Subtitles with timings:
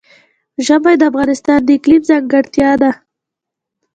[0.65, 2.91] ژمی د افغانستان د اقلیم ځانګړتیا ده.